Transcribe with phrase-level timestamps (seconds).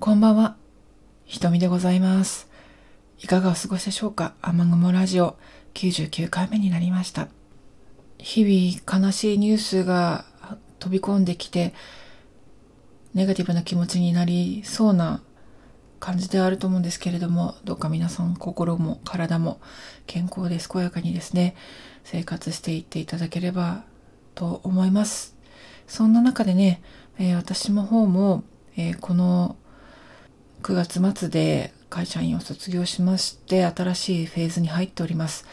[0.00, 0.56] こんばんは。
[1.24, 2.48] ひとみでございます。
[3.18, 4.34] いかがお過ごしでしょうか？
[4.40, 5.36] 雨雲ラジオ
[5.74, 7.26] 99回目になりました。
[8.16, 10.24] 日々悲しいニュースが
[10.78, 11.74] 飛び込んできて、
[13.12, 15.20] ネガティブな気持ちになりそうな
[15.98, 19.60] 感じであると思うんですけれども、どうか皆さん心も体も
[20.06, 21.56] 健康で健やかにですね、
[22.04, 23.82] 生活していっていただければ
[24.36, 25.36] と思います。
[25.88, 26.82] そんな中でね、
[27.18, 28.44] えー私の方も、
[28.76, 29.56] えーこの
[30.62, 35.46] 9月末で会社員を卒業しまして、新しいフェーズに入っております。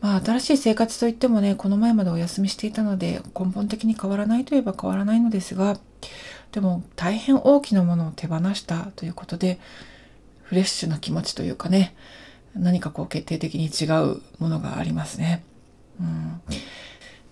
[0.00, 5.78] まあ、新しい生活といってもね、この前までお休みしていたので、根本的に変わらないといえば変わらないのですが、
[6.50, 9.58] でも大変大きなものを手放したということで、
[10.42, 11.94] フレッシュな気持ちというかね、
[12.54, 15.44] 何かこう決定的に違うものがありますね。
[16.00, 16.42] うん、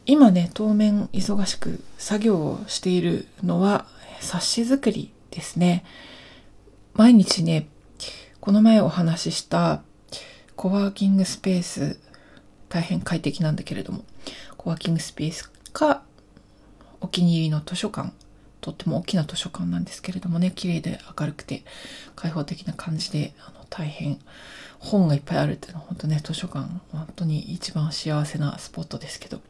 [0.07, 3.87] 今ね、当面忙しく作業をしているのは
[4.21, 5.85] 冊子作りですね。
[6.95, 7.69] 毎日ね、
[8.41, 9.83] この前お話しした
[10.57, 11.99] コワーキングスペース、
[12.69, 14.05] 大変快適なんだけれども、
[14.57, 16.03] コワーキングスペースか、
[17.01, 18.13] お気に入りの図書館、
[18.61, 21.65] とっても大きな図書館なんですけれどもね、綺麗で明るくて
[22.17, 24.19] 開放的な感じで、あの大変
[24.79, 29.41] 本がいっぱいあるっていうのは本当ね、図書館、本当に一番幸せなスポットですけど、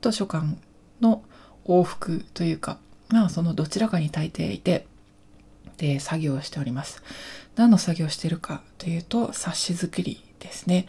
[0.00, 0.56] 図書館
[1.00, 1.22] の
[1.66, 2.78] 往復というか、
[3.10, 4.86] まあそのどちらかに大抵いて、
[5.76, 7.02] で作業をしております。
[7.56, 10.86] 何の作業をしているかというと冊子作りですね。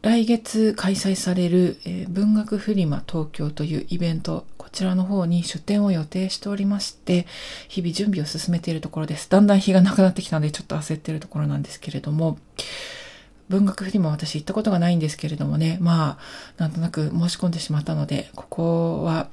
[0.00, 7.26] 来月開催される、えー文学フリマ東京というイベント、こちらの方に出展を予定しておりまして、
[7.68, 9.28] 日々準備を進めているところです。
[9.28, 12.38] だんだん日がなくなってきたのでちょっと焦ってるところなんですけれども、
[13.48, 16.18] 文学フリマ私行ったことがないんですけれどもね、ま
[16.58, 19.28] あ、なんとなく申し込んでしまったので、ここは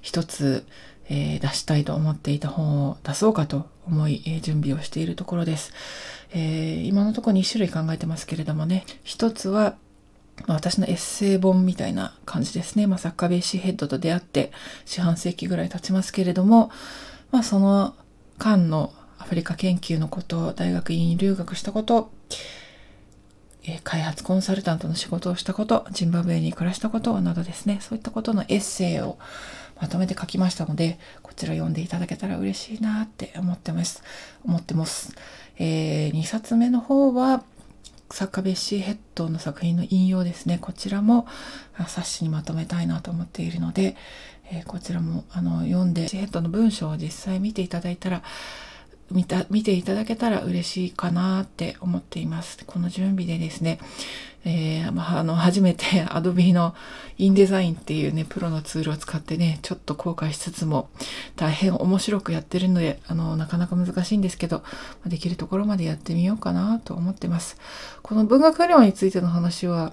[0.00, 0.64] 一つ、
[1.08, 5.72] えー出したいと思っていた本を出そうかと思い、えー準備をしているところです。
[6.32, 9.76] えー今のところ2種類考えてますけれどもね、一つは、
[10.46, 12.86] まあ、私のエッセイ本みたいな感じですね。
[12.86, 14.52] まあ、サッカーベーシーヘッドと出会って
[14.84, 16.70] 四半世紀ぐらい経ちますけれども、
[17.30, 17.94] まあ、その
[18.38, 22.10] 間のアフリカ研究のこと、大学院留学したこと、
[23.66, 29.18] え開発コンサルタントの仕事をしたこと、ジンバブエに暮らしたことなどですね、そういったことのエッセイを
[29.80, 34.02] まとめて書きましたので、こちら読んでいただけたら嬉しいなって思ってます。
[34.44, 35.14] 思ってます。
[35.58, 37.44] えー2冊目の方は、
[38.10, 40.58] 作家ベッシーヘッドの作品の引用ですね。
[40.60, 41.26] こちらも
[41.88, 43.96] 冊子にまとめたいなと思っているので、
[44.50, 48.22] えーこちらもあの読んで、ベッシーヘッドの文章を実際見ていただいたら、
[49.10, 52.64] 見た、見ていただけたら嬉しいかなって思っています。
[52.66, 53.78] この準備でですね、
[54.46, 56.74] えーまあ、あの、初めて Adobe の
[57.18, 60.90] InDesign っていうね、プロのツールを使ってね、ちょっと後悔しつつも、
[61.36, 64.62] 大変面白くやってるので、あの、なかなか難しいんですけど、
[65.06, 67.56] できるところまでやってみようかなと思ってます。
[68.02, 69.92] この文学フリマについての話は、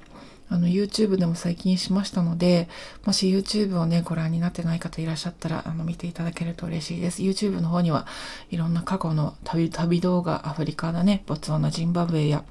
[0.51, 2.67] あの、YouTube でも最近しましたので、
[3.05, 7.21] もし YouTube をね、ご覧になってない方いらっしゃったら、あの、見ていただけると嬉しいです。
[7.21, 8.05] YouTube の方には、
[8.49, 12.43] いろんな過去の旅、旅動画、アフリカだね、ボツワナ、ジンバブエや、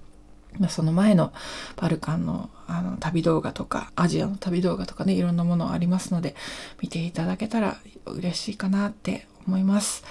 [0.59, 1.33] まその前の
[1.77, 6.35] バルカンのあの旅動画とか、アジアの旅動画とかね、いろんなものありますので、
[6.81, 10.05] 見ていただけたら嬉しいかなって思います。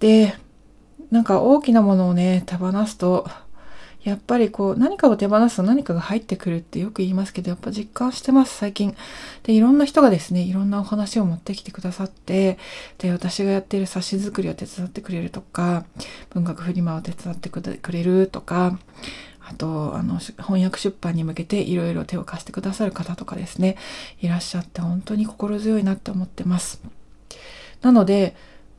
[0.00, 0.34] で、
[1.10, 3.28] なんか大きなものをね、手放すと、
[4.04, 8.94] やっぱりこう何かを手放すと何かが入ってくるってよく言いますけど、やっぱ実感してます、最近。
[9.44, 12.58] で、いろんな人がですね、いろんなお話を持ってきてくださって、
[12.98, 15.84] で、私がやっている冊子作りを手伝ってくれるとか、
[16.30, 18.78] 文学フリマを手伝ってくれるとか、
[19.46, 23.76] あと、あの、翻訳出版に向けていろいろ手を貸してくださる方とかですね、
[24.20, 26.82] いらっしゃって本当に心強いなって思ってます。
[27.80, 28.36] なので、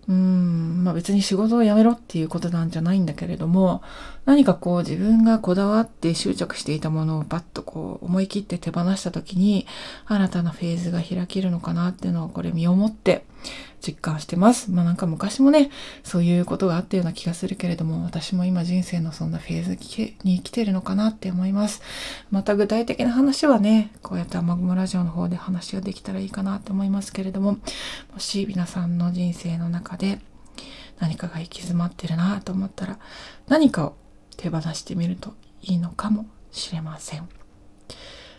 [0.08, 3.82] うん、まあ別に仕事を辞めろっていうことなんじゃないんだけれども、
[4.26, 9.66] 何かこう自分がこだわって執着していたものをパッとこう思い切って手放した時に、
[10.06, 13.26] 新たなフェーズが開けるのかなっていうのをこれ身をもって
[13.86, 14.72] 実感してます。
[14.72, 15.70] まあなんか昔もね、
[16.04, 19.78] そういうことがあったような気がするけれども、私も今人生のそんなフェーズ
[20.24, 21.82] に来てるのかなって思います。
[22.32, 27.54] また具体的な話はね、こうやって雨雲ラジオの方で話ができたらいいかなと思いますけれども、
[28.14, 30.20] もし皆さんの人生の中で
[31.00, 33.00] 何かが行き詰まってるなと思ったら、
[33.48, 33.96] 何かを
[34.38, 37.28] 手放してみるといいのかもしれません。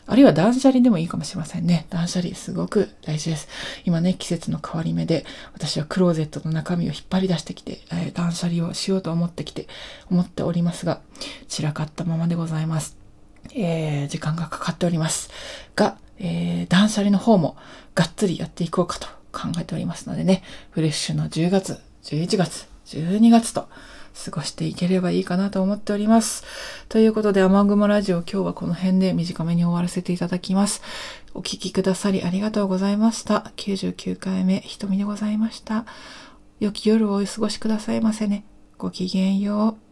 [0.08, 1.86] あるいは断捨離でもいいかもしれませんね。
[1.90, 3.48] 断捨離すごく大事です。
[3.84, 9.66] 今ね、季節の変わり目で、私はクローゼットの中身を引っ張り出してきて、えー断捨離をしようと思ってきて、
[10.10, 11.00] 思っておりますが、
[11.48, 12.96] 散らかったままでございます。
[13.54, 15.30] えー時間がかかっております。
[15.74, 17.56] が、えー断捨離の方も
[17.94, 23.68] がっつりやっていこうかと考えておりますのでね、フレッシュな10月、11月、12月と
[24.24, 26.44] 過ごしていければいいかなと思っております。
[26.88, 30.82] ということで、雨雲ラジオ今日はこの辺で短めに終わらせていただきます。
[31.34, 33.52] お聴きくださりありがとうございました。
[33.56, 35.84] 99回目、瞳でございました。
[36.60, 38.44] 良き夜をお過ごしくださいませね。
[38.78, 39.85] ごきげんよう。